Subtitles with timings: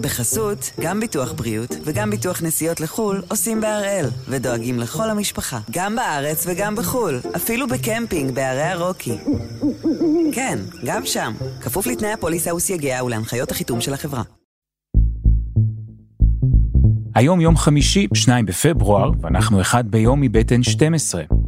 [0.00, 6.46] בחסות, גם ביטוח בריאות וגם ביטוח נסיעות לחו"ל עושים בהראל, ודואגים לכל המשפחה, גם בארץ
[6.48, 9.18] וגם בחו"ל, אפילו בקמפינג בערי הרוקי.
[10.32, 14.22] כן, גם שם, כפוף לתנאי הפוליסה וסייגיה ולהנחיות החיתום של החברה.
[17.14, 21.39] היום יום חמישי, 2 בפברואר, ואנחנו אחד ביום מבית N12.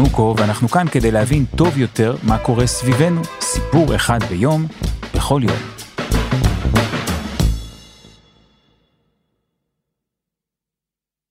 [0.00, 4.66] אוקו, ואנחנו כאן כדי להבין טוב יותר מה קורה סביבנו, סיפור אחד ביום,
[5.14, 5.56] בכל יום.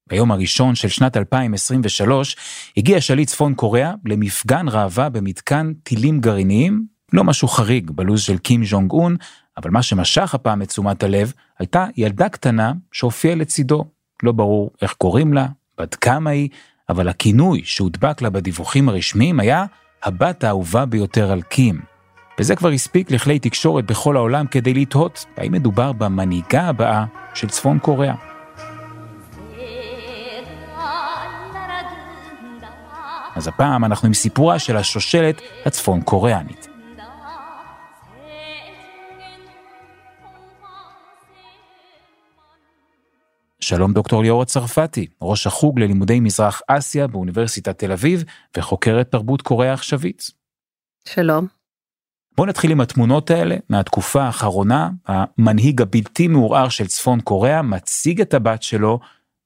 [0.09, 2.35] ביום הראשון של שנת 2023
[2.77, 8.65] הגיע שליט צפון קוריאה למפגן ראווה במתקן טילים גרעיניים, לא משהו חריג בלו"ז של קים
[8.65, 9.15] ז'ונג און,
[9.57, 13.85] אבל מה שמשך הפעם את תשומת הלב הייתה ילדה קטנה שהופיעה לצידו.
[14.23, 16.49] לא ברור איך קוראים לה, בת כמה היא,
[16.91, 19.65] אבל הכינוי שהודבק לה בדיווחים הרשמיים היה
[20.03, 21.81] הבת האהובה ביותר על קים.
[22.39, 27.79] וזה כבר הספיק לכלי תקשורת בכל העולם כדי לתהות האם מדובר במנהיגה הבאה של צפון
[27.79, 28.15] קוריאה.
[33.35, 36.70] אז הפעם אנחנו עם סיפורה של השושלת הצפון קוריאנית.
[43.71, 48.23] שלום דוקטור ליאור הצרפתי, ראש החוג ללימודי מזרח אסיה באוניברסיטת תל אביב
[48.57, 50.31] וחוקרת תרבות קוריאה עכשווית.
[51.07, 51.47] שלום.
[52.37, 58.33] בואו נתחיל עם התמונות האלה מהתקופה האחרונה, המנהיג הבלתי מעורער של צפון קוריאה מציג את
[58.33, 58.99] הבת שלו,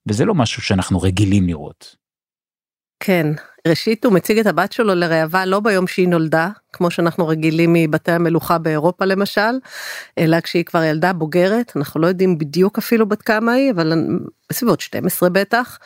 [0.10, 1.96] וזה לא משהו שאנחנו רגילים לראות.
[3.00, 3.28] כן,
[3.68, 8.12] ראשית הוא מציג את הבת שלו לראווה לא ביום שהיא נולדה, כמו שאנחנו רגילים מבתי
[8.12, 9.60] המלוכה באירופה למשל,
[10.18, 13.94] אלא כשהיא כבר ילדה בוגרת, אנחנו לא יודעים בדיוק אפילו בת כמה היא, אבל
[14.50, 15.80] בסביבות 12 בטח,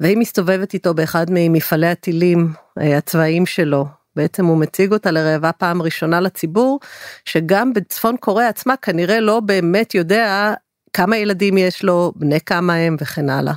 [0.00, 3.86] והיא מסתובבת איתו באחד ממפעלי הטילים אה, הצבאיים שלו.
[4.16, 6.80] בעצם הוא מציג אותה לראווה פעם ראשונה לציבור,
[7.24, 10.54] שגם בצפון קוריאה עצמה כנראה לא באמת יודע
[10.92, 13.54] כמה ילדים יש לו, בני כמה הם וכן הלאה.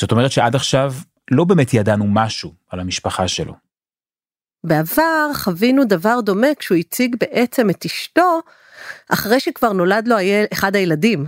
[0.00, 0.92] זאת אומרת שעד עכשיו
[1.30, 3.54] לא באמת ידענו משהו על המשפחה שלו.
[4.64, 8.40] בעבר חווינו דבר דומה כשהוא הציג בעצם את אשתו,
[9.08, 10.16] אחרי שכבר נולד לו.
[10.52, 11.26] אחד הילדים.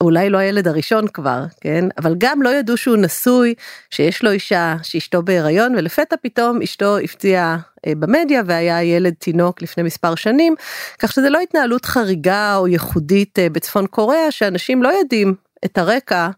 [0.00, 1.84] אולי לא הילד הראשון כבר, כן?
[1.98, 3.54] אבל גם לא ידעו שהוא נשוי,
[3.90, 9.82] שיש לו אישה, שאשתו בהיריון, ולפתע פתאום אשתו הפציעה אה, במדיה והיה ילד תינוק לפני
[9.82, 10.54] מספר שנים,
[10.98, 16.28] כך שזה לא התנהלות חריגה או ייחודית אה, בצפון קוריאה, שאנשים לא יודעים את הרקע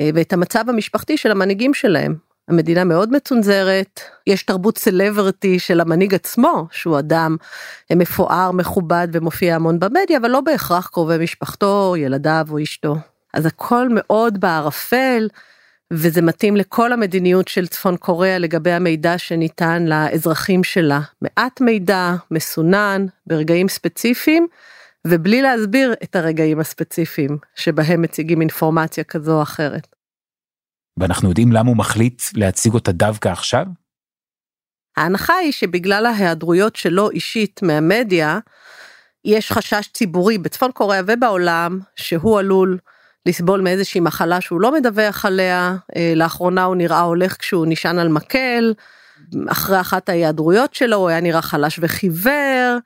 [0.00, 2.31] אה, ואת המצב המשפחתי של המנהיגים שלהם.
[2.48, 7.36] המדינה מאוד מצונזרת, יש תרבות סלברטי של המנהיג עצמו, שהוא אדם
[7.92, 12.96] מפואר, מכובד ומופיע המון במדיה, אבל לא בהכרח קרובי משפחתו, ילדיו או אשתו.
[13.34, 15.28] אז הכל מאוד בערפל,
[15.92, 21.00] וזה מתאים לכל המדיניות של צפון קוריאה לגבי המידע שניתן לאזרחים שלה.
[21.22, 24.46] מעט מידע, מסונן, ברגעים ספציפיים,
[25.06, 30.01] ובלי להסביר את הרגעים הספציפיים שבהם מציגים אינפורמציה כזו או אחרת.
[30.96, 33.66] ואנחנו יודעים למה הוא מחליט להציג אותה דווקא עכשיו?
[34.96, 38.38] ההנחה היא שבגלל ההיעדרויות שלו אישית מהמדיה,
[39.24, 42.78] יש חשש ציבורי בצפון קוריאה ובעולם שהוא עלול
[43.26, 48.08] לסבול מאיזושהי מחלה שהוא לא מדווח עליה, אה, לאחרונה הוא נראה הולך כשהוא נשען על
[48.08, 48.74] מקל,
[49.48, 52.78] אחרי אחת ההיעדרויות שלו הוא היה נראה חלש וחיוור,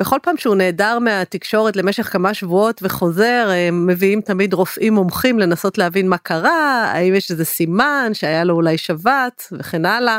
[0.00, 5.78] בכל פעם שהוא נעדר מהתקשורת למשך כמה שבועות וחוזר, הם מביאים תמיד רופאים מומחים לנסות
[5.78, 10.18] להבין מה קרה, האם יש איזה סימן שהיה לו אולי שבץ וכן הלאה,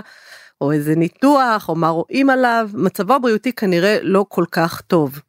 [0.61, 5.19] או איזה ניתוח, או מה רואים עליו, מצבו הבריאותי כנראה לא כל כך טוב.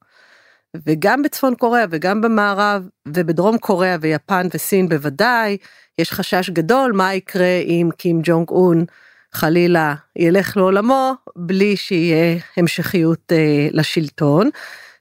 [0.87, 5.57] וגם בצפון קוריאה וגם במערב ובדרום קוריאה ויפן וסין בוודאי,
[5.99, 8.85] יש חשש גדול מה יקרה אם קים ג'ונג און
[9.33, 14.51] חלילה ילך לעולמו בלי שיהיה המשכיות אה, לשלטון.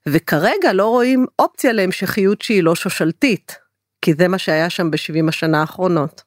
[0.07, 3.55] וכרגע לא רואים אופציה להמשכיות שהיא לא שושלתית,
[4.01, 6.23] כי זה מה שהיה שם ב-70 השנה האחרונות.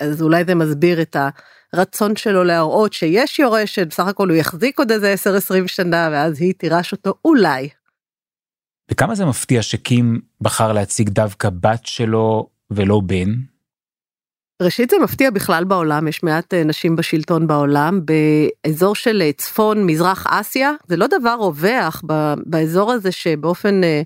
[0.00, 1.16] אז אולי זה מסביר את
[1.72, 5.14] הרצון שלו להראות שיש יורשת, בסך הכל הוא יחזיק עוד איזה
[5.64, 7.68] 10-20 שנה ואז היא תירש אותו אולי.
[8.90, 13.34] וכמה זה מפתיע שקים בחר להציג דווקא בת שלו ולא בן?
[14.60, 19.86] ראשית זה מפתיע בכלל בעולם, יש מעט אה, נשים בשלטון בעולם, באזור של אה, צפון
[19.86, 22.02] מזרח אסיה, זה לא דבר רווח
[22.46, 24.02] באזור הזה שבאופן אה,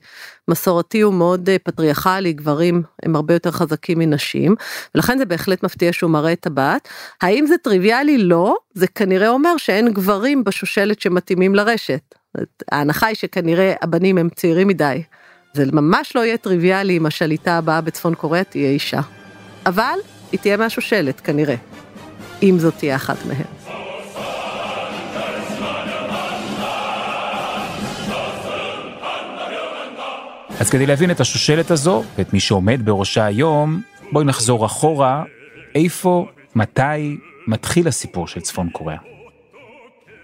[0.48, 4.54] מסורתי הוא מאוד פטריארכלי, גברים הם הרבה יותר חזקים מנשים,
[4.94, 6.88] ולכן זה בהחלט מפתיע שהוא מראה את הבת.
[7.22, 8.18] האם זה טריוויאלי?
[8.18, 12.14] לא, זה כנראה אומר שאין גברים בשושלת שמתאימים לרשת.
[12.72, 15.02] ההנחה היא שכנראה הבנים הם צעירים מדי.
[15.54, 19.00] זה ממש לא יהיה טריוויאלי אם השליטה הבאה בצפון קוריאה תהיה אישה.
[19.66, 19.98] אבל
[20.34, 21.54] היא תהיה מהשושלת כנראה,
[22.42, 23.46] אם זאת תהיה אחת מהן.
[30.60, 33.80] אז כדי להבין את השושלת הזו, ואת מי שעומד בראשה היום,
[34.12, 35.24] בואי נחזור אחורה,
[35.74, 37.16] איפה, מתי,
[37.46, 38.98] מתחיל הסיפור של צפון קוריאה.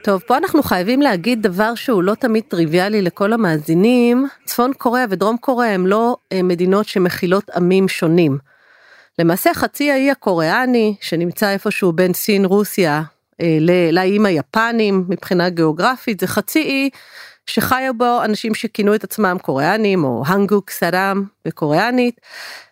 [0.03, 4.27] טוב, פה אנחנו חייבים להגיד דבר שהוא לא תמיד טריוויאלי לכל המאזינים.
[4.45, 8.50] צפון קוריאה ודרום קוריאה הם לא אה, מדינות שמכילות עמים שונים.
[9.19, 13.03] למעשה חצי האי הקוריאני, שנמצא איפשהו בין סין, רוסיה,
[13.41, 13.59] אה,
[13.93, 16.91] לאיים היפנים מבחינה גיאוגרפית, זה חצי אי
[17.47, 22.21] שחיו בו אנשים שכינו את עצמם קוריאנים או הנגוק סראם בקוריאנית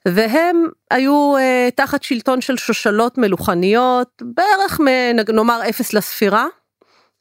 [0.06, 4.80] והם היו uh, תחת שלטון של שושלות מלוכניות בערך
[5.34, 6.46] נאמר אפס לספירה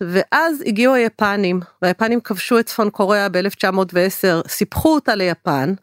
[0.02, 5.74] ואז הגיעו היפנים והיפנים כבשו את צפון קוריאה ב-1910 סיפחו אותה ליפן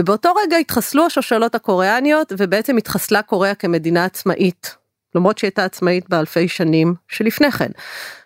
[0.00, 4.76] ובאותו רגע התחסלו השושלות הקוריאניות ובעצם התחסלה קוריאה כמדינה עצמאית
[5.14, 7.70] למרות שהיא הייתה עצמאית באלפי שנים שלפני כן.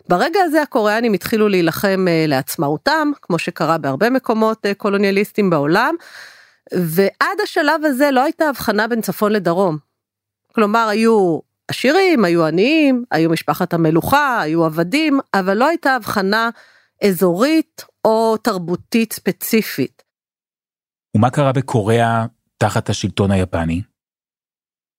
[0.08, 5.94] ברגע הזה הקוריאנים התחילו להילחם uh, לעצמאותם, כמו שקרה בהרבה מקומות uh, קולוניאליסטים בעולם,
[6.74, 9.78] ועד השלב הזה לא הייתה הבחנה בין צפון לדרום.
[10.54, 11.38] כלומר, היו
[11.68, 16.50] עשירים, היו עניים, היו משפחת המלוכה, היו עבדים, אבל לא הייתה הבחנה
[17.04, 20.02] אזורית או תרבותית ספציפית.
[21.16, 22.26] ומה קרה בקוריאה
[22.58, 23.82] תחת השלטון היפני?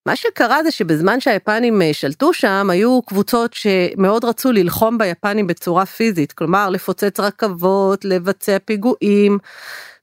[0.08, 5.86] מה שקרה זה שבזמן שהיפנים אה, שלטו שם היו קבוצות שמאוד רצו ללחום ביפנים בצורה
[5.86, 9.38] פיזית כלומר לפוצץ רכבות לבצע פיגועים.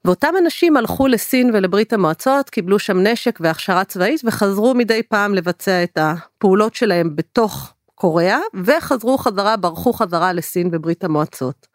[0.04, 5.82] ואותם אנשים הלכו לסין ולברית המועצות קיבלו שם נשק והכשרה צבאית וחזרו מדי פעם לבצע
[5.82, 11.66] את הפעולות שלהם בתוך קוריאה וחזרו חזרה ברחו חזרה לסין וברית המועצות.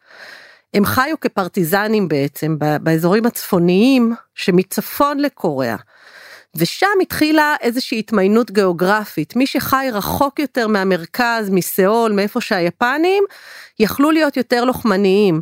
[0.74, 5.76] הם חיו כפרטיזנים בעצם באזורים הצפוניים שמצפון לקוריאה.
[6.56, 9.36] ושם התחילה איזושהי התמיינות גיאוגרפית.
[9.36, 13.24] מי שחי רחוק יותר מהמרכז, מסיאול, מאיפה שהיפנים,
[13.80, 15.42] יכלו להיות יותר לוחמניים.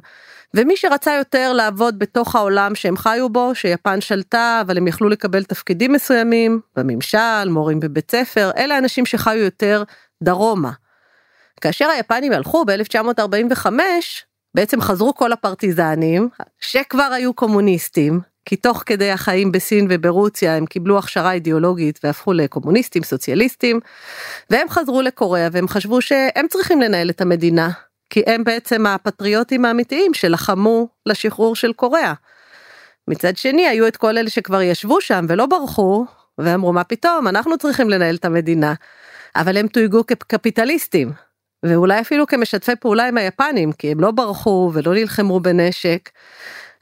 [0.55, 5.43] ומי שרצה יותר לעבוד בתוך העולם שהם חיו בו, שיפן שלטה, אבל הם יכלו לקבל
[5.43, 9.83] תפקידים מסוימים, בממשל, מורים בבית ספר, אלה אנשים שחיו יותר
[10.23, 10.71] דרומה.
[11.61, 13.65] כאשר היפנים הלכו ב-1945,
[14.55, 16.29] בעצם חזרו כל הפרטיזנים,
[16.59, 23.03] שכבר היו קומוניסטים, כי תוך כדי החיים בסין וברוסיה הם קיבלו הכשרה אידיאולוגית והפכו לקומוניסטים,
[23.03, 23.79] סוציאליסטים,
[24.49, 27.69] והם חזרו לקוריאה והם חשבו שהם צריכים לנהל את המדינה,
[28.15, 32.13] כי הם בעצם הפטריוטים האמיתיים שלחמו לשחרור של קוריאה.
[33.07, 36.05] מצד שני היו את כל אלה שכבר ישבו שם ולא ברחו,
[36.37, 38.73] ואמרו מה פתאום, אנחנו צריכים לנהל את המדינה.
[39.35, 41.11] אבל הם תויגו כקפיטליסטים,
[41.65, 46.09] ואולי אפילו כמשתפי פעולה עם היפנים, כי הם לא ברחו ולא נלחמו בנשק.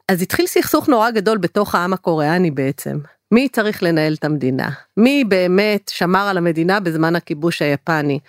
[0.10, 2.98] אז התחיל סכסוך נורא גדול בתוך העם הקוריאני בעצם.
[3.34, 4.70] מי צריך לנהל את המדינה?
[4.98, 8.20] מי באמת שמר על המדינה בזמן הכיבוש היפני?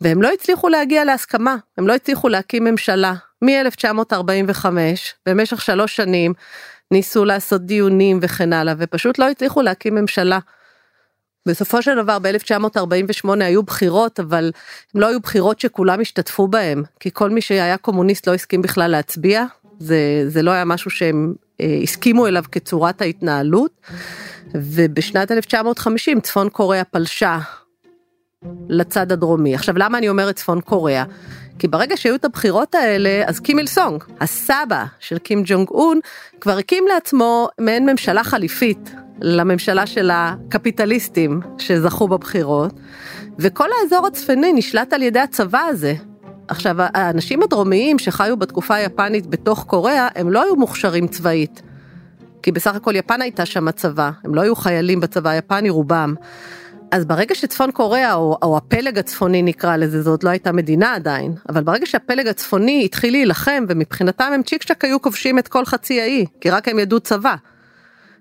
[0.00, 3.14] והם לא הצליחו להגיע להסכמה, הם לא הצליחו להקים ממשלה.
[3.44, 4.66] מ-1945,
[5.26, 6.32] במשך שלוש שנים,
[6.90, 10.38] ניסו לעשות דיונים וכן הלאה, ופשוט לא הצליחו להקים ממשלה.
[11.48, 14.52] בסופו של דבר ב-1948 היו בחירות, אבל
[14.94, 18.90] הם לא היו בחירות שכולם השתתפו בהם, כי כל מי שהיה קומוניסט לא הסכים בכלל
[18.90, 19.44] להצביע,
[19.78, 21.34] זה, זה לא היה משהו שהם
[21.82, 23.80] הסכימו אליו כצורת ההתנהלות.
[24.54, 27.38] ובשנת 1950 צפון קוריאה פלשה
[28.68, 29.54] לצד הדרומי.
[29.54, 31.04] עכשיו למה אני אומרת צפון קוריאה?
[31.58, 36.00] כי ברגע שהיו את הבחירות האלה, אז קים איל סונג, הסבא של קים ג'ונג און,
[36.40, 42.72] כבר הקים לעצמו מעין ממשלה חליפית לממשלה של הקפיטליסטים שזכו בבחירות,
[43.38, 45.94] וכל האזור הצפוני נשלט על ידי הצבא הזה,
[46.52, 51.62] עכשיו, האנשים הדרומיים שחיו בתקופה היפנית בתוך קוריאה, הם לא היו מוכשרים צבאית.
[52.42, 56.14] כי בסך הכל יפן הייתה שם הצבא, הם לא היו חיילים בצבא היפני רובם.
[56.90, 61.34] אז ברגע שצפון קוריאה, או, או הפלג הצפוני נקרא לזה, זאת לא הייתה מדינה עדיין,
[61.48, 66.00] אבל ברגע שהפלג הצפוני התחיל להילחם, ומבחינתם הם צ'יק צ'ק היו כובשים את כל חצי
[66.00, 67.34] האי, כי רק הם ידעו צבא.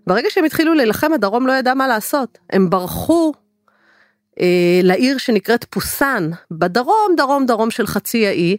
[0.07, 2.37] ברגע שהם התחילו להילחם, הדרום לא ידע מה לעשות.
[2.49, 3.33] הם ברחו
[4.83, 8.57] לעיר שנקראת פוסן, בדרום, דרום דרום של חצי האי,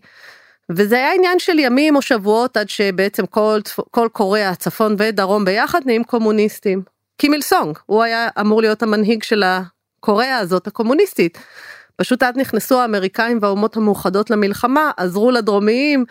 [0.70, 3.60] וזה היה עניין של ימים או שבועות עד שבעצם כל,
[3.90, 6.82] כל קוריאה, צפון ודרום ביחד נהיים קומוניסטים.
[7.18, 11.38] קים איל סונג, הוא היה אמור להיות המנהיג של הקוריאה הזאת הקומוניסטית.
[11.96, 16.04] פשוט אז נכנסו האמריקאים והאומות המאוחדות למלחמה, עזרו לדרומיים,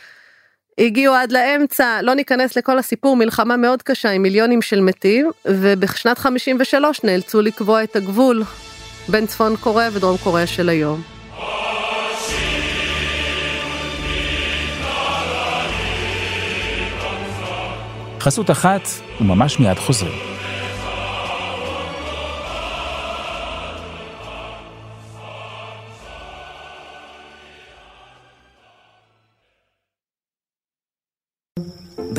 [0.78, 6.18] הגיעו עד לאמצע, לא ניכנס לכל הסיפור, מלחמה מאוד קשה עם מיליונים של מתים, ובשנת
[6.18, 8.44] 53 נאלצו לקבוע את הגבול
[9.10, 11.02] בין צפון קוריאה ודרום קוריאה של היום.
[18.20, 18.82] חסות אחת,
[19.22, 20.31] וממש מיד חוזרים.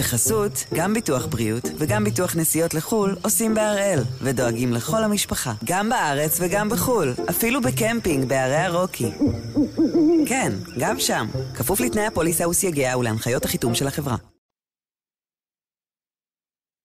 [0.03, 6.41] בחסות, גם ביטוח בריאות וגם ביטוח נסיעות לחו"ל עושים בהראל, ודואגים לכל המשפחה, גם בארץ
[6.41, 9.11] וגם בחו"ל, אפילו בקמפינג בערי הרוקי.
[10.29, 14.17] כן, גם שם, כפוף לתנאי הפוליסה וסייגיה ולהנחיות החיתום של החברה.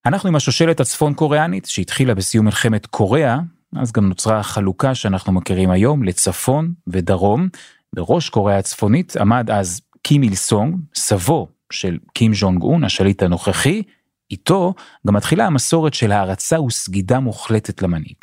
[0.06, 3.38] אנחנו עם השושלת הצפון קוריאנית שהתחילה בסיום מלחמת קוריאה,
[3.76, 7.50] אז גם נוצרה החלוקה שאנחנו מכירים היום לצפון ודרום.
[7.96, 13.84] בראש קוריאה הצפונית עמד אז קים איל סונג, סבו של קים ז'ונג און, השליט הנוכחי,
[14.32, 14.74] איתו
[15.08, 18.18] גם מתחילה המסורת של הערצה וסגידה מוחלטת למנהיג.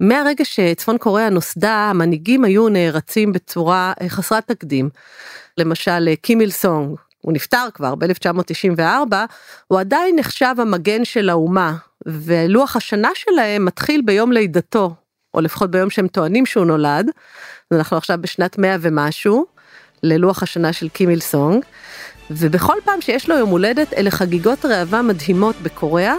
[0.00, 4.90] מהרגע שצפון קוריאה נוסדה, המנהיגים היו נערצים בצורה אה, חסרת תקדים.
[5.58, 9.14] למשל, אה, קים איל סונג, הוא נפטר כבר ב-1994,
[9.66, 11.76] הוא עדיין נחשב המגן של האומה,
[12.06, 14.94] ולוח השנה שלהם מתחיל ביום לידתו,
[15.34, 17.10] או לפחות ביום שהם טוענים שהוא נולד,
[17.72, 19.46] אנחנו עכשיו בשנת 100 ומשהו,
[20.02, 21.64] ללוח השנה של קים איל סונג,
[22.30, 26.14] ובכל פעם שיש לו יום הולדת אלה חגיגות ראווה מדהימות בקוריאה.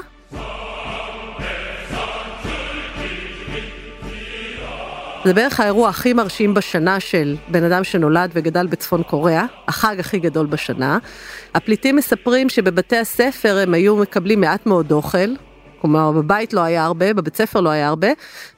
[5.25, 10.19] זה בערך האירוע הכי מרשים בשנה של בן אדם שנולד וגדל בצפון קוריאה, החג הכי
[10.19, 10.97] גדול בשנה.
[11.55, 15.35] הפליטים מספרים שבבתי הספר הם היו מקבלים מעט מאוד אוכל,
[15.81, 18.07] כלומר בבית לא היה הרבה, בבית ספר לא היה הרבה.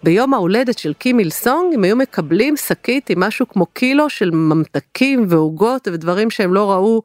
[0.04, 4.32] ביום ההולדת של קים איל סונג הם היו מקבלים שקית עם משהו כמו קילו של
[4.32, 7.02] ממתקים ועוגות ודברים שהם לא ראו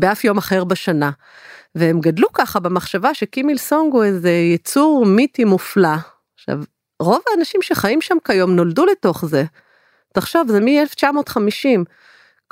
[0.00, 1.10] באף יום אחר בשנה.
[1.74, 5.96] והם גדלו ככה במחשבה שקים איל סונג הוא איזה יצור מיתי מופלא.
[6.34, 6.58] עכשיו,
[7.00, 9.44] רוב האנשים שחיים שם כיום נולדו לתוך זה.
[10.14, 11.84] תחשוב, זה מ-1950,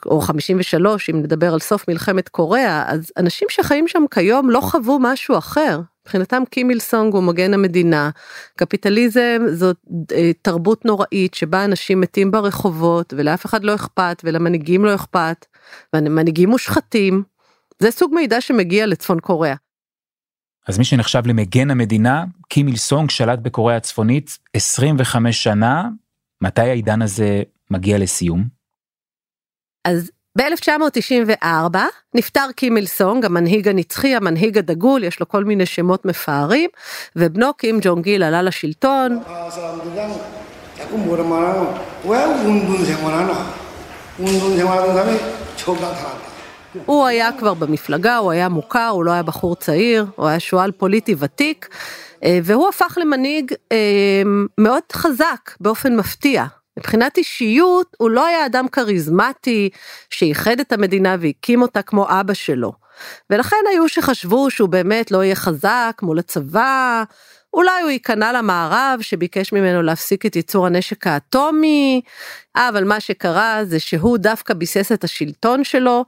[0.07, 4.99] או 53, אם נדבר על סוף מלחמת קוריאה, אז אנשים שחיים שם כיום לא חוו
[5.01, 5.81] משהו אחר.
[6.03, 8.11] מבחינתם קים איל סונג הוא מגן המדינה,
[8.57, 9.77] קפיטליזם זאת
[10.13, 15.47] אה, תרבות נוראית שבה אנשים מתים ברחובות ולאף אחד לא אכפת ולמנהיגים לא אכפת,
[15.93, 17.23] והמנהיגים מושחתים.
[17.83, 19.55] זה סוג מידע שמגיע לצפון קוריאה.
[20.69, 25.89] אז מי שנחשב למגן המדינה, קים איל סונג שלט בקוריאה הצפונית 25 שנה,
[26.41, 28.45] מתי העידן הזה מגיע לסיום?
[29.85, 31.77] אז ב-1994
[32.15, 36.71] נפטר קים איל סונג, המנהיג הנצחי, המנהיג הדגול, יש לו כל מיני שמות מפארים,
[37.17, 39.19] ובנו קים ג'ונג גיל עלה לשלטון.
[46.87, 50.73] הוא היה כבר במפלגה, הוא היה מוכר, הוא לא היה בחור צעיר, הוא היה שועל
[50.73, 51.69] פוליטי ותיק,
[52.25, 54.23] אה, והוא הפך למנהיג אה,
[54.59, 56.45] מאוד חזק באופן מפתיע.
[56.79, 59.69] מבחינת אישיות, הוא לא היה אדם כריזמטי
[60.11, 62.73] שאיחד את המדינה והקים אותה כמו אבא שלו.
[63.31, 67.05] ולכן היו שחשבו שהוא באמת לא יהיה חזק מול הצבא,
[67.55, 72.01] אולי הוא ייכנע למערב שביקש ממנו להפסיק את ייצור הנשק האטומי,
[72.57, 76.05] אבל מה שקרה זה שהוא דווקא ביסס את השלטון שלו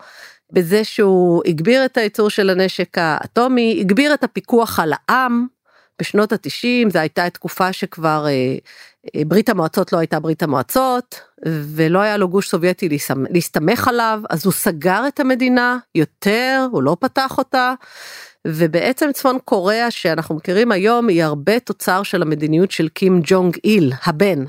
[0.52, 5.46] בזה שהוא הגביר את הייצור של הנשק האטומי, הגביר את הפיקוח על העם.
[6.00, 8.56] בשנות התשעים זו הייתה תקופה שכבר אה,
[9.16, 12.88] אה, ברית המועצות לא הייתה ברית המועצות ולא היה לו גוש סובייטי
[13.30, 17.74] להסתמך עליו אז הוא סגר את המדינה יותר הוא לא פתח אותה
[18.46, 23.92] ובעצם צפון קוריאה שאנחנו מכירים היום היא הרבה תוצר של המדיניות של קים ג'ונג איל
[24.04, 24.44] הבן.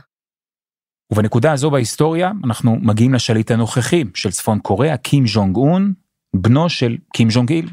[1.12, 5.94] ובנקודה הזו בהיסטוריה אנחנו מגיעים לשליט הנוכחי של צפון קוריאה קים ז'ונג און
[6.36, 7.70] בנו של קים ז'ונג איל.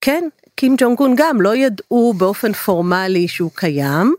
[0.00, 4.14] כן קים ג'ונג און גם לא ידעו באופן פורמלי שהוא קיים.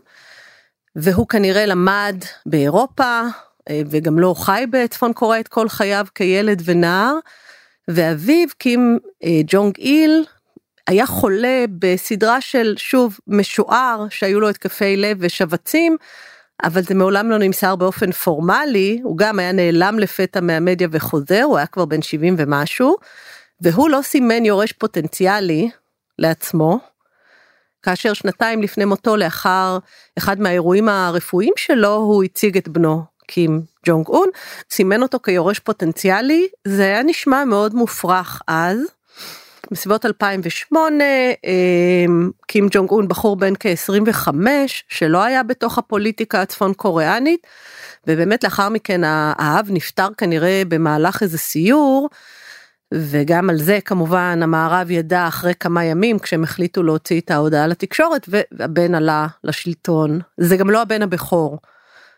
[0.96, 3.22] והוא כנראה למד באירופה
[3.70, 7.14] אה, וגם לא חי בצפון קוריאה את כל חייו כילד ונער.
[7.88, 10.24] ואביו קים אה, ג'ונג איל
[10.86, 15.96] היה חולה בסדרה של שוב משוער שהיו לו התקפי לב ושבצים
[16.64, 21.56] אבל זה מעולם לא נמסר באופן פורמלי, הוא גם היה נעלם לפתע מהמדיה וחוזר, הוא
[21.56, 22.96] היה כבר בן 70 ומשהו,
[23.60, 25.70] והוא לא סימן יורש פוטנציאלי
[26.18, 26.78] לעצמו,
[27.82, 29.78] כאשר שנתיים לפני מותו לאחר
[30.18, 34.28] אחד מהאירועים הרפואיים שלו הוא הציג את בנו קים ג'ונג און,
[34.70, 38.78] סימן אותו כיורש פוטנציאלי, זה היה נשמע מאוד מופרך אז.
[39.70, 41.04] בסביבות 2008
[41.44, 44.28] אמ, קים ג'ונג און בחור בן כ-25
[44.88, 47.46] שלא היה בתוך הפוליטיקה הצפון קוריאנית
[48.06, 52.08] ובאמת לאחר מכן האב נפטר כנראה במהלך איזה סיור
[52.94, 58.28] וגם על זה כמובן המערב ידע אחרי כמה ימים כשהם החליטו להוציא את ההודעה לתקשורת
[58.28, 61.58] והבן עלה לשלטון זה גם לא הבן הבכור.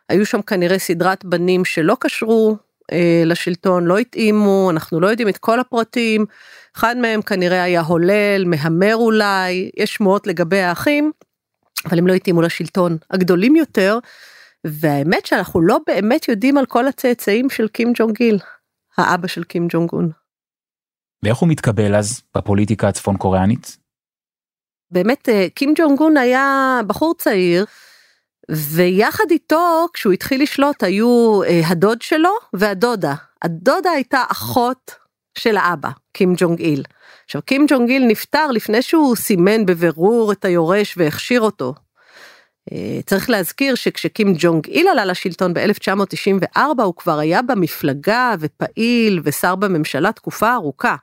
[0.08, 2.56] היו שם כנראה סדרת בנים שלא קשרו
[2.92, 6.26] אה, לשלטון לא התאימו אנחנו לא יודעים את כל הפרטים
[6.76, 11.12] אחד מהם כנראה היה הולל, מהמר אולי, יש שמועות לגבי האחים,
[11.86, 13.98] אבל הם לא התאימו לשלטון הגדולים יותר,
[14.66, 18.38] והאמת שאנחנו לא באמת יודעים על כל הצאצאים של קים ג'ונג גיל,
[18.96, 20.10] האבא של קים ג'ונג און.
[21.22, 23.76] ואיך הוא מתקבל אז בפוליטיקה הצפון קוריאנית?
[24.90, 27.64] באמת, אה, קים ג'ונג און היה בחור צעיר,
[28.50, 33.14] ויחד איתו, כשהוא התחיל לשלוט, היו אה, הדוד שלו והדודה.
[33.42, 34.94] הדודה הייתה אחות
[35.38, 36.82] של האבא, קים ג'ונג איל.
[37.24, 41.74] עכשיו, קים ג'ונג איל נפטר לפני שהוא סימן בבירור את היורש והכשיר אותו.
[42.72, 49.54] אה, צריך להזכיר שכשקים ג'ונג איל עלה לשלטון ב-1994 הוא כבר היה במפלגה ופעיל ושר
[49.54, 50.96] בממשלה תקופה ארוכה.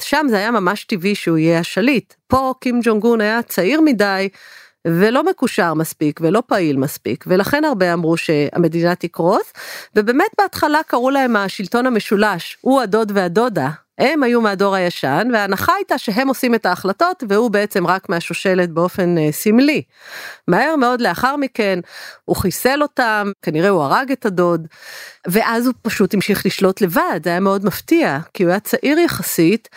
[0.00, 2.14] שם זה היה ממש טבעי שהוא יהיה השליט.
[2.26, 4.28] פה קים ג'ונג און היה צעיר מדי
[4.86, 9.52] ולא מקושר מספיק ולא פעיל מספיק ולכן הרבה אמרו שהמדינה תקרוס
[9.96, 15.98] ובאמת בהתחלה קראו להם השלטון המשולש הוא הדוד והדודה הם היו מהדור הישן וההנחה הייתה
[15.98, 19.82] שהם עושים את ההחלטות והוא בעצם רק מהשושלת באופן uh, סמלי.
[20.48, 21.78] מהר מאוד לאחר מכן
[22.24, 24.66] הוא חיסל אותם כנראה הוא הרג את הדוד
[25.26, 29.68] ואז הוא פשוט המשיך לשלוט לבד זה היה מאוד מפתיע כי הוא היה צעיר יחסית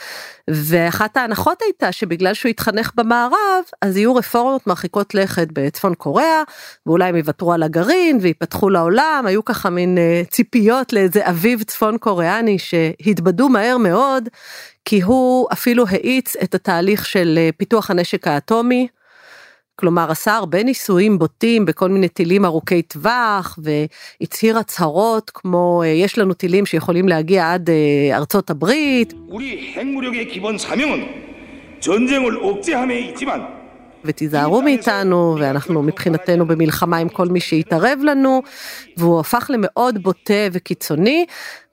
[0.49, 6.43] ואחת ההנחות הייתה שבגלל שהוא התחנך במערב אז יהיו רפורמות מרחיקות לכת בצפון קוריאה
[6.85, 11.97] ואולי הם יוותרו על הגרעין ויפתחו לעולם היו ככה מין uh, ציפיות לאיזה אביב צפון
[11.97, 14.12] קוריאני שהתבדו מהר מאוד
[14.85, 18.87] כי הוא אפילו האיץ את התהליך של uh, פיתוח הנשק האטומי.
[19.75, 26.17] כלומר עשה הרבה ניסויים בוטים בכל מיני טילים ארוכי טווח והצהיר הצהרות כמו אה, יש
[26.17, 29.13] לנו טילים שיכולים להגיע עד אה, ארצות הברית.
[34.05, 38.41] ותיזהרו מאיתנו ואנחנו מבחינתנו במלחמה עם כל מי שיתערב לנו
[38.97, 41.25] והוא הפך למאוד בוטה וקיצוני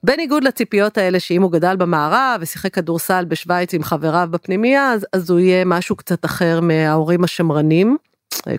[0.03, 5.29] בניגוד לציפיות האלה שאם הוא גדל במערב ושיחק כדורסל בשוויץ עם חבריו בפנימייה אז, אז
[5.29, 7.97] הוא יהיה משהו קצת אחר מההורים השמרנים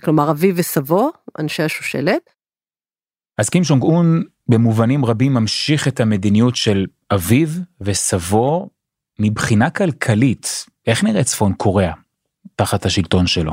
[0.02, 2.30] כלומר אביו וסבו אנשי השושלת.
[3.38, 7.48] אז קים שונג און במובנים רבים ממשיך את המדיניות של אביו
[7.80, 8.68] וסבו
[9.18, 10.64] מבחינה כלכלית.
[10.86, 11.92] איך נראה צפון קוריאה
[12.56, 13.52] תחת השלטון שלו.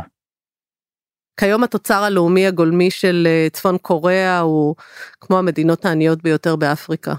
[1.40, 4.76] כיום התוצר הלאומי הגולמי של אה, צפון קוריאה הוא
[5.22, 7.14] כמו המדינות העניות ביותר באפריקה.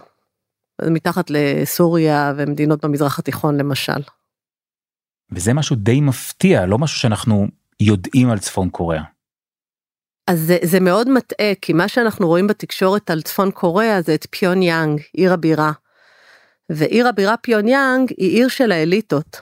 [0.82, 4.02] מתחת לסוריה ומדינות במזרח התיכון למשל.
[5.32, 7.46] וזה משהו די מפתיע, לא משהו שאנחנו
[7.80, 9.02] יודעים על צפון קוריאה.
[10.26, 14.26] אז זה, זה מאוד מטעה, כי מה שאנחנו רואים בתקשורת על צפון קוריאה זה את
[14.30, 15.72] פיון יאנג, עיר הבירה.
[16.70, 19.40] ועיר הבירה פיון יאנג היא עיר של האליטות.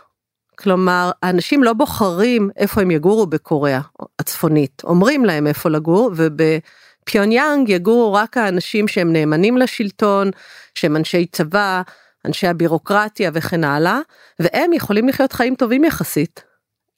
[0.58, 3.80] כלומר, האנשים לא בוחרים איפה הם יגורו בקוריאה
[4.18, 10.30] הצפונית, אומרים להם איפה לגור, ובפיוניאנג יגורו רק האנשים שהם נאמנים לשלטון,
[10.74, 11.82] שהם אנשי צבא,
[12.26, 14.00] אנשי הבירוקרטיה וכן הלאה,
[14.40, 16.44] והם יכולים לחיות חיים טובים יחסית.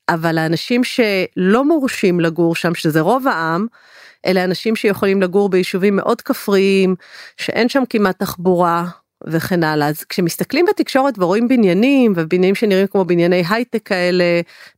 [0.09, 3.67] אבל האנשים שלא מורשים לגור שם, שזה רוב העם,
[4.27, 6.95] אלה אנשים שיכולים לגור ביישובים מאוד כפריים,
[7.37, 8.85] שאין שם כמעט תחבורה,
[9.27, 9.89] וכן הלאה.
[9.89, 14.25] אז כשמסתכלים בתקשורת ורואים בניינים ובניינים שנראים כמו בנייני הייטק כאלה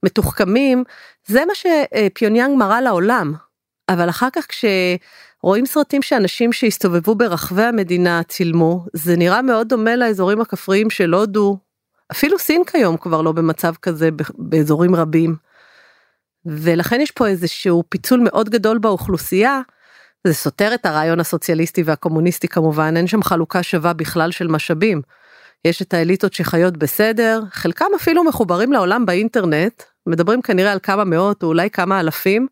[0.03, 0.85] מתוחכמים,
[1.27, 3.35] זה מה שפיוניאנג מראה לעולם.
[3.89, 10.41] אבל אחר כך כשרואים סרטים שאנשים שהסתובבו ברחבי המדינה צילמו, זה נראה מאוד דומה לאזורים
[10.41, 11.59] הכפריים של הודו.
[12.13, 15.37] אפילו סין כיום כבר לא במצב כזה באזורים רבים.
[16.47, 19.61] ולכן יש פה איזשהו פיצול מאוד גדול באוכלוסייה.
[20.27, 25.03] זה סותר את הרעיון הסוציאליסטי והקומוניסטי כמובן, אין שם חלוקה שווה בכלל של משאבים.
[25.65, 31.43] יש את האליטות שחיות בסדר, חלקם אפילו מחוברים לעולם באינטרנט, מדברים כנראה על כמה מאות
[31.43, 32.47] או אולי כמה אלפים,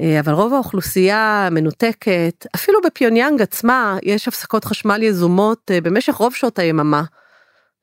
[0.00, 6.34] אה, אבל רוב האוכלוסייה מנותקת, אפילו בפיוניאנג עצמה יש הפסקות חשמל יזומות אה, במשך רוב
[6.34, 7.02] שעות היממה.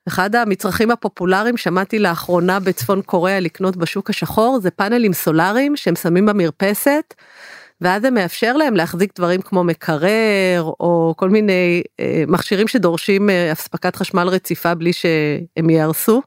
[0.08, 6.26] אחד המצרכים הפופולריים שמעתי לאחרונה בצפון קוריאה לקנות בשוק השחור זה פאנלים סולאריים שהם שמים
[6.26, 7.14] במרפסת
[7.80, 13.52] ואז זה מאפשר להם להחזיק דברים כמו מקרר או כל מיני אה, מכשירים שדורשים אה,
[13.52, 16.22] אספקת חשמל רציפה בלי שהם ייהרסו.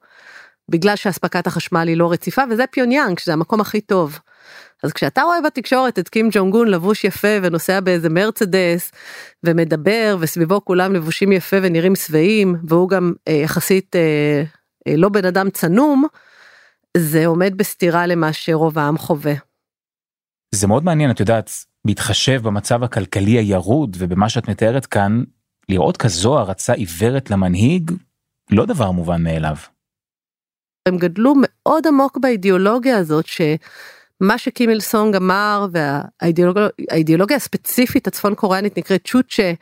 [0.70, 4.20] בגלל שאספקת החשמל היא לא רציפה וזה פיונגיאנג שזה המקום הכי טוב.
[4.84, 8.92] אז כשאתה רואה בתקשורת את קים ג'ונג און לבוש יפה ונוסע באיזה מרצדס
[9.44, 14.44] ומדבר וסביבו כולם לבושים יפה ונראים שבעים והוא גם אה, יחסית אה,
[14.88, 16.06] אה, לא בן אדם צנום,
[16.98, 19.51] זה עומד בסתירה למה שרוב העם חווה.
[20.56, 21.52] זה מאוד מעניין את יודעת
[21.86, 25.24] בהתחשב במצב הכלכלי הירוד ובמה שאת מתארת כאן
[25.70, 27.92] לראות כזו הערצה עיוורת למנהיג
[28.52, 29.56] לא דבר מובן מאליו.
[30.88, 39.08] הם גדלו מאוד עמוק באידיאולוגיה הזאת שמה שקימיל סונג אמר והאידיאולוגיה הספציפית הצפון קוריאנית נקראת
[39.08, 39.54] צ'וצ'ה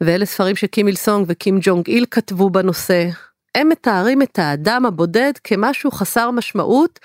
[0.00, 3.08] ואלה ספרים שקימיל סונג וקים ג'ונג איל כתבו בנושא.
[3.54, 6.98] הם מתארים את האדם הבודד כמשהו חסר משמעות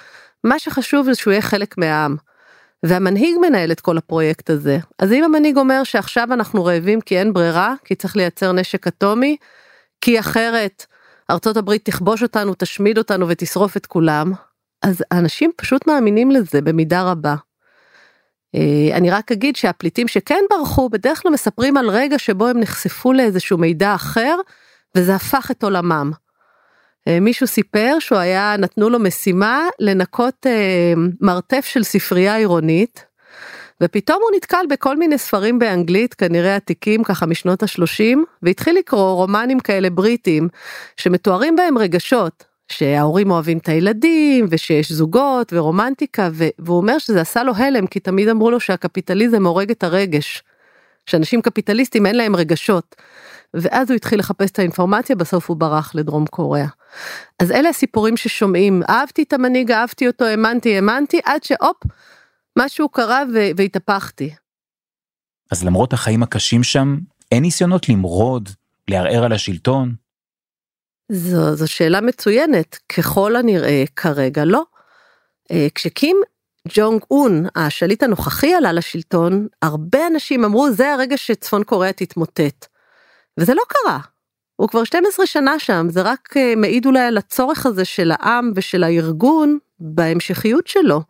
[0.43, 2.28] מה שחשוב זה שהוא יהיה חלק מהעם.
[2.83, 4.77] והמנהיג מנהל את כל הפרויקט הזה.
[4.99, 9.37] אז אם המנהיג אומר שעכשיו אנחנו רעבים כי אין ברירה, כי צריך לייצר נשק אטומי,
[10.01, 10.85] כי אחרת
[11.31, 14.31] ארצות הברית תכבוש אותנו, תשמיד אותנו ותשרוף את כולם,
[14.81, 17.35] אז האנשים פשוט מאמינים לזה במידה רבה.
[18.55, 23.13] אה, אני רק אגיד שהפליטים שכן ברחו בדרך כלל מספרים על רגע שבו הם נחשפו
[23.13, 24.35] לאיזשהו מידע אחר
[24.95, 26.11] וזה הפך את עולמם.
[27.09, 33.05] אה, מישהו סיפר שהוא היה, נתנו לו משימה לנקות אה, מרתף של ספרייה עירונית,
[33.83, 39.59] ופתאום הוא נתקל בכל מיני ספרים באנגלית, כנראה עתיקים ככה משנות ה-30, והתחיל לקרוא רומנים
[39.59, 40.47] כאלה בריטים,
[40.97, 47.55] שמתוארים בהם רגשות, שההורים אוהבים את הילדים, ושיש זוגות ורומנטיקה, והוא אומר שזה עשה לו
[47.55, 50.43] הלם, כי תמיד אמרו לו שהקפיטליזם הורג את הרגש.
[51.05, 52.95] שאנשים קפיטליסטים אין להם רגשות.
[53.53, 56.67] ואז הוא התחיל לחפש את האינפורמציה, בסוף הוא ברח לדרום קוריאה.
[57.39, 61.77] אז אלה הסיפורים ששומעים, אהבתי את המנהיג, אהבתי אותו, האמנתי, האמנתי, עד שהופ,
[62.59, 63.23] משהו קרה
[63.57, 64.33] והתהפכתי.
[65.51, 66.97] אז למרות החיים הקשים שם,
[67.31, 68.49] אין ניסיונות למרוד,
[68.87, 69.95] לערער על השלטון?
[71.11, 74.63] זו, זו שאלה מצוינת, ככל הנראה כרגע לא.
[75.51, 76.17] אה, כשקים
[76.67, 82.65] ג'ונג און, השליט הנוכחי עלה לשלטון, הרבה אנשים אמרו זה הרגע שצפון קוריאה תתמוטט.
[83.39, 83.99] וזה לא קרה.
[84.55, 88.51] הוא כבר 12 שנה שם, זה רק אה, מעיד אולי על הצורך הזה של העם
[88.55, 91.01] ושל הארגון בהמשכיות שלו.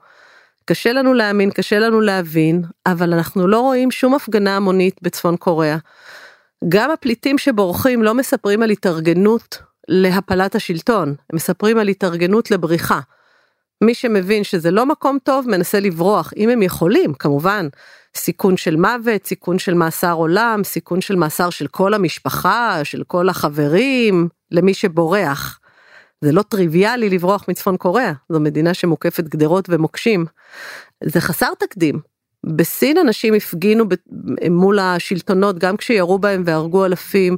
[0.65, 5.78] קשה לנו להאמין, קשה לנו להבין, אבל אנחנו לא רואים שום הפגנה המונית בצפון קוריאה.
[6.70, 13.00] גם הפליטים שבורחים לא מספרים על התארגנות להפלת השלטון, הם מספרים על התארגנות לבריחה.
[13.84, 17.68] מי שמבין שזה לא מקום טוב מנסה לברוח, אם הם יכולים, כמובן.
[18.15, 23.30] סיכון של מוות, סיכון של מאסר עולם, סיכון של מאסר של כל המשפחה, של כל
[23.30, 25.60] החברים, למי שבורח.
[26.22, 30.26] זה לא טריוויאלי לברוח מצפון קוריאה, זו מדינה שמוקפת גדרות ומוקשים.
[31.04, 32.00] זה חסר תקדים.
[32.45, 33.86] בסין אנשים הפגינו
[34.49, 37.38] מול השלטונות גם כשירו בהם והרגו אלפים,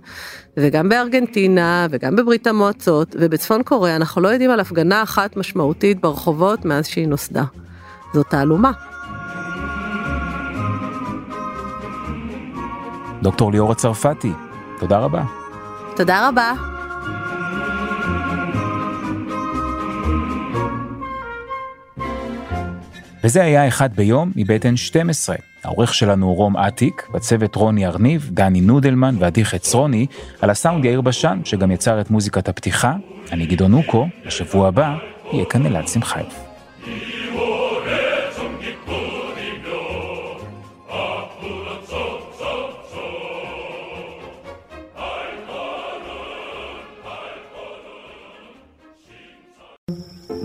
[0.57, 6.65] וגם בארגנטינה וגם בברית המועצות, ובצפון קוריאה אנחנו לא יודעים על הפגנה אחת משמעותית ברחובות
[6.65, 7.43] מאז שהיא נוסדה.
[8.13, 8.71] זאת תעלומה.
[13.21, 14.31] דוקטור ליאור הצרפתי,
[14.79, 15.23] תודה רבה.
[15.95, 16.53] תודה רבה.
[23.23, 25.33] וזה היה אחד ביום מבית N12.
[25.63, 30.05] העורך שלנו הוא רום אטיק, בצוות רוני ארניב, דני נודלמן ועדי חצרוני,
[30.41, 32.93] על הסאונד יאיר בשן, שגם יצר את מוזיקת הפתיחה.
[33.31, 34.95] אני גדעון אוקו, בשבוע הבא
[35.31, 36.40] יהיה כאן אלעד שמחייב.